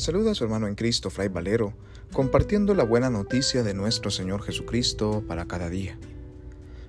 saluda 0.00 0.30
a 0.30 0.34
su 0.34 0.44
hermano 0.44 0.68
en 0.68 0.74
Cristo, 0.74 1.10
Fray 1.10 1.28
Valero, 1.28 1.74
compartiendo 2.12 2.74
la 2.74 2.82
buena 2.82 3.10
noticia 3.10 3.62
de 3.62 3.74
nuestro 3.74 4.10
Señor 4.10 4.42
Jesucristo 4.42 5.22
para 5.28 5.46
cada 5.46 5.68
día. 5.68 5.98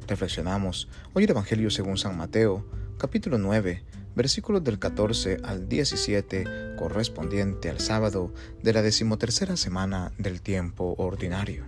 Reflexionamos 0.08 0.87
hoy 1.13 1.26
el 1.26 1.31
Evangelio 1.31 1.69
según 1.69 1.97
San 1.97 2.18
Mateo, 2.18 2.65
capítulo 2.97 3.37
9, 3.37 3.83
versículos 4.15 4.63
del 4.63 4.79
14 4.79 5.40
al 5.44 5.68
17, 5.68 6.76
correspondiente 6.78 7.69
al 7.69 7.81
sábado 7.81 8.33
de 8.62 8.72
la 8.72 8.81
decimotercera 8.81 9.58
semana 9.58 10.13
del 10.17 10.42
tiempo 10.42 10.96
ordinario. 10.97 11.65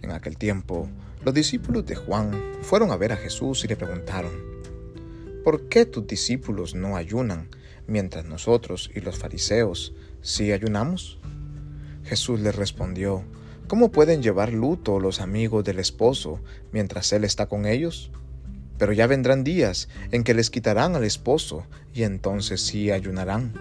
En 0.00 0.10
aquel 0.10 0.38
tiempo, 0.38 0.88
los 1.22 1.34
discípulos 1.34 1.84
de 1.84 1.96
Juan 1.96 2.32
fueron 2.62 2.90
a 2.92 2.96
ver 2.96 3.12
a 3.12 3.16
Jesús 3.16 3.64
y 3.64 3.68
le 3.68 3.76
preguntaron, 3.76 4.53
¿por 5.44 5.68
qué 5.68 5.84
tus 5.84 6.06
discípulos 6.06 6.74
no 6.74 6.96
ayunan 6.96 7.48
mientras 7.86 8.24
nosotros 8.24 8.90
y 8.94 9.00
los 9.00 9.18
fariseos 9.18 9.94
sí 10.22 10.52
ayunamos? 10.52 11.18
Jesús 12.02 12.40
les 12.40 12.56
respondió, 12.56 13.24
¿cómo 13.68 13.92
pueden 13.92 14.22
llevar 14.22 14.54
luto 14.54 14.98
los 14.98 15.20
amigos 15.20 15.62
del 15.62 15.78
esposo 15.78 16.40
mientras 16.72 17.12
él 17.12 17.24
está 17.24 17.46
con 17.46 17.66
ellos? 17.66 18.10
Pero 18.78 18.92
ya 18.94 19.06
vendrán 19.06 19.44
días 19.44 19.88
en 20.10 20.24
que 20.24 20.32
les 20.32 20.48
quitarán 20.48 20.96
al 20.96 21.04
esposo 21.04 21.66
y 21.92 22.04
entonces 22.04 22.62
sí 22.62 22.90
ayunarán. 22.90 23.52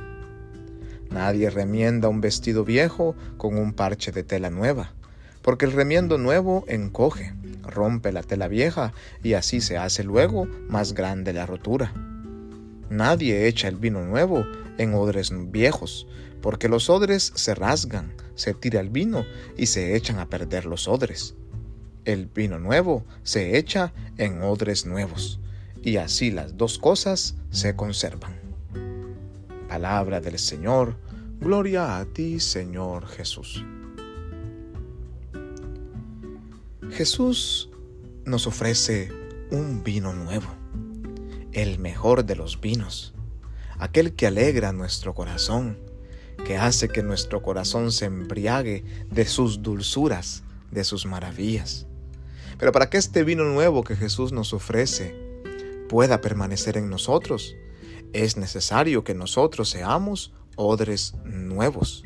Nadie 1.11 1.49
remienda 1.49 2.07
un 2.07 2.21
vestido 2.21 2.63
viejo 2.63 3.15
con 3.37 3.57
un 3.57 3.73
parche 3.73 4.11
de 4.13 4.23
tela 4.23 4.49
nueva, 4.49 4.93
porque 5.41 5.65
el 5.65 5.73
remiendo 5.73 6.17
nuevo 6.17 6.63
encoge, 6.67 7.33
rompe 7.63 8.11
la 8.11 8.23
tela 8.23 8.47
vieja 8.47 8.93
y 9.23 9.33
así 9.33 9.61
se 9.61 9.77
hace 9.77 10.03
luego 10.03 10.45
más 10.69 10.93
grande 10.93 11.33
la 11.33 11.45
rotura. 11.45 11.93
Nadie 12.89 13.47
echa 13.47 13.67
el 13.67 13.77
vino 13.77 14.05
nuevo 14.05 14.45
en 14.77 14.93
odres 14.93 15.31
viejos, 15.51 16.07
porque 16.41 16.69
los 16.69 16.89
odres 16.89 17.31
se 17.35 17.55
rasgan, 17.55 18.13
se 18.35 18.53
tira 18.53 18.81
el 18.81 18.89
vino 18.89 19.25
y 19.57 19.67
se 19.67 19.95
echan 19.95 20.19
a 20.19 20.29
perder 20.29 20.65
los 20.65 20.87
odres. 20.87 21.35
El 22.05 22.25
vino 22.25 22.59
nuevo 22.59 23.05
se 23.23 23.57
echa 23.57 23.93
en 24.17 24.41
odres 24.41 24.85
nuevos, 24.85 25.39
y 25.81 25.97
así 25.97 26.31
las 26.31 26.57
dos 26.57 26.77
cosas 26.77 27.35
se 27.49 27.75
conservan. 27.75 28.33
Palabra 29.69 30.19
del 30.19 30.37
Señor, 30.37 30.97
gloria 31.39 31.97
a 31.97 32.05
ti, 32.05 32.39
Señor 32.39 33.07
Jesús. 33.07 33.65
Jesús 36.93 37.71
nos 38.23 38.45
ofrece 38.45 39.11
un 39.49 39.83
vino 39.83 40.13
nuevo 40.13 40.47
el 41.51 41.79
mejor 41.79 42.23
de 42.23 42.35
los 42.35 42.61
vinos, 42.61 43.15
aquel 43.79 44.13
que 44.13 44.27
alegra 44.27 44.73
nuestro 44.73 45.15
corazón, 45.15 45.79
que 46.45 46.57
hace 46.57 46.89
que 46.89 47.01
nuestro 47.01 47.41
corazón 47.41 47.91
se 47.91 48.05
embriague 48.05 48.85
de 49.09 49.25
sus 49.25 49.63
dulzuras, 49.63 50.43
de 50.69 50.83
sus 50.83 51.07
maravillas. 51.07 51.87
Pero 52.59 52.71
para 52.71 52.91
que 52.91 52.97
este 52.97 53.23
vino 53.23 53.43
nuevo 53.43 53.83
que 53.83 53.95
Jesús 53.95 54.31
nos 54.31 54.53
ofrece 54.53 55.15
pueda 55.89 56.21
permanecer 56.21 56.77
en 56.77 56.91
nosotros, 56.91 57.55
es 58.13 58.37
necesario 58.37 59.03
que 59.03 59.15
nosotros 59.15 59.67
seamos 59.67 60.31
odres 60.55 61.15
nuevos, 61.25 62.03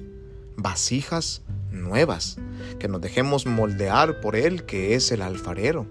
vasijas 0.58 1.44
nuevas, 1.72 2.38
que 2.80 2.90
nos 2.90 3.00
dejemos 3.00 3.46
moldear 3.46 4.20
por 4.20 4.36
Él 4.36 4.66
que 4.66 4.96
es 4.96 5.12
el 5.12 5.22
alfarero 5.22 5.88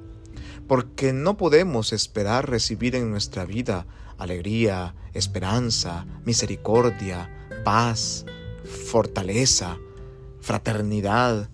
porque 0.67 1.13
no 1.13 1.37
podemos 1.37 1.93
esperar 1.93 2.51
recibir 2.51 2.97
en 2.97 3.11
nuestra 3.11 3.45
vida 3.45 3.87
alegría, 4.19 4.95
esperanza, 5.15 6.07
misericordia, 6.25 7.31
paz, 7.65 8.25
fortaleza, 8.65 9.79
fraternidad. 10.41 11.51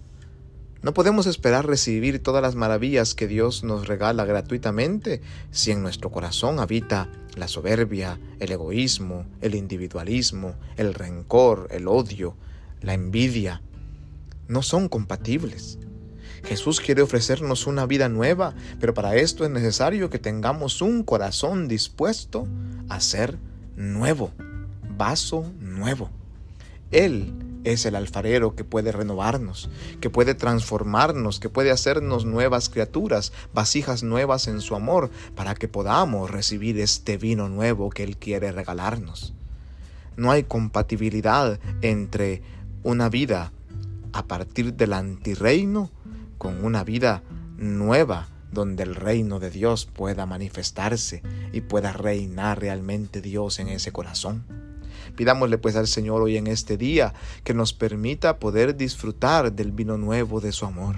No 0.83 0.95
podemos 0.95 1.27
esperar 1.27 1.67
recibir 1.67 2.23
todas 2.23 2.43
las 2.43 2.55
maravillas 2.55 3.15
que 3.15 3.29
Dios 3.29 3.63
nos 3.63 3.87
regala 3.87 4.25
gratuitamente 4.25 5.21
si 5.51 5.71
en 5.71 5.83
nuestro 5.83 6.11
corazón 6.11 6.59
habita 6.59 7.09
la 7.37 7.49
soberbia, 7.49 8.19
el 8.41 8.51
egoísmo, 8.51 9.27
el 9.41 9.55
individualismo, 9.55 10.55
el 10.77 10.95
rencor, 10.95 11.69
el 11.71 11.87
odio, 11.87 12.37
la 12.83 12.95
envidia. 12.95 13.63
No 14.49 14.63
son 14.63 14.89
compatibles. 14.89 15.79
Jesús 16.45 16.81
quiere 16.81 17.03
ofrecernos 17.03 17.67
una 17.67 17.87
vida 17.87 18.09
nueva, 18.09 18.55
pero 18.81 18.95
para 18.95 19.15
esto 19.17 19.45
es 19.45 19.51
necesario 19.51 20.11
que 20.11 20.19
tengamos 20.19 20.83
un 20.83 21.05
corazón 21.05 21.69
dispuesto 21.69 22.47
a 22.89 23.01
ser 23.01 23.39
nuevo, 23.77 24.33
vaso 24.97 25.53
nuevo. 25.61 26.11
Él 26.91 27.33
es 27.65 27.87
el 27.87 27.95
alfarero 27.95 28.57
que 28.57 28.65
puede 28.65 28.91
renovarnos, 28.91 29.71
que 30.01 30.11
puede 30.11 30.35
transformarnos, 30.35 31.39
que 31.39 31.49
puede 31.49 31.71
hacernos 31.71 32.25
nuevas 32.25 32.69
criaturas, 32.69 33.33
vasijas 33.55 34.03
nuevas 34.03 34.49
en 34.49 34.61
su 34.61 34.75
amor, 34.75 35.11
para 35.35 35.55
que 35.55 35.69
podamos 35.69 36.31
recibir 36.31 36.79
este 36.81 37.17
vino 37.19 37.49
nuevo 37.49 37.91
que 37.91 38.03
Él 38.03 38.17
quiere 38.17 38.51
regalarnos. 38.51 39.33
No 40.17 40.31
hay 40.31 40.43
compatibilidad 40.43 41.59
entre 41.81 42.43
una 42.83 43.09
vida 43.09 43.53
a 44.13 44.27
partir 44.27 44.75
del 44.75 44.93
antirreino 44.93 45.91
con 46.39 46.65
una 46.65 46.85
vida 46.85 47.23
nueva 47.57 48.29
donde 48.51 48.83
el 48.83 48.95
reino 48.95 49.41
de 49.41 49.51
Dios 49.51 49.87
pueda 49.87 50.27
manifestarse 50.27 51.23
y 51.53 51.63
pueda 51.63 51.93
reinar 51.93 52.61
realmente 52.61 53.21
Dios 53.21 53.59
en 53.59 53.69
ese 53.69 53.93
corazón. 53.93 54.45
Pidámosle 55.17 55.59
pues 55.59 55.77
al 55.77 55.87
Señor 55.87 56.23
hoy 56.23 56.37
en 56.37 56.47
este 56.47 56.77
día 56.77 57.15
que 57.45 57.55
nos 57.55 57.73
permita 57.73 58.39
poder 58.39 58.77
disfrutar 58.77 59.53
del 59.53 59.73
vino 59.73 59.97
nuevo 59.97 60.41
de 60.41 60.53
su 60.53 60.67
amor, 60.67 60.97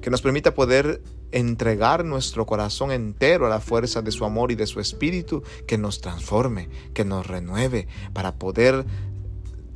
que 0.00 0.10
nos 0.10 0.22
permita 0.22 0.54
poder 0.54 1.02
entregar 1.32 2.04
nuestro 2.04 2.46
corazón 2.46 2.92
entero 2.92 3.46
a 3.46 3.48
la 3.48 3.60
fuerza 3.60 4.02
de 4.02 4.12
su 4.12 4.24
amor 4.24 4.52
y 4.52 4.54
de 4.54 4.66
su 4.66 4.78
espíritu, 4.78 5.42
que 5.66 5.78
nos 5.78 6.00
transforme, 6.00 6.68
que 6.94 7.04
nos 7.04 7.26
renueve, 7.26 7.88
para 8.12 8.36
poder 8.36 8.84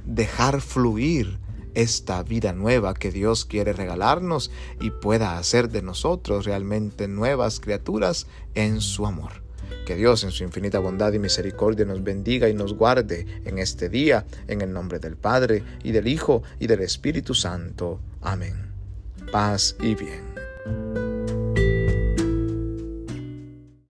dejar 0.09 0.61
fluir 0.61 1.39
esta 1.75 2.23
vida 2.23 2.53
nueva 2.53 2.95
que 2.95 3.13
Dios 3.13 3.45
quiere 3.45 3.73
regalarnos 3.73 4.51
y 4.81 4.91
pueda 4.91 5.39
hacer 5.39 5.69
de 5.69 5.83
nosotros 5.83 6.45
realmente 6.45 7.07
nuevas 7.07 7.61
criaturas 7.61 8.27
en 8.55 8.81
su 8.81 9.07
amor. 9.07 9.47
Que 9.87 9.95
Dios 9.95 10.25
en 10.25 10.33
su 10.33 10.45
infinita 10.45 10.81
bondad 10.81 11.13
y 11.13 11.19
misericordia 11.19 11.85
nos 11.85 12.03
bendiga 12.03 12.49
y 12.49 12.55
nos 12.55 12.75
guarde 12.75 13.27
en 13.45 13.59
este 13.59 13.89
día, 13.89 14.27
en 14.47 14.61
el 14.61 14.73
nombre 14.73 14.99
del 14.99 15.17
Padre 15.17 15.63
y 15.83 15.93
del 15.93 16.09
Hijo 16.09 16.43
y 16.59 16.67
del 16.67 16.81
Espíritu 16.81 17.35
Santo. 17.35 18.01
Amén. 18.21 18.73
Paz 19.31 19.77
y 19.81 19.95
bien. 19.95 21.08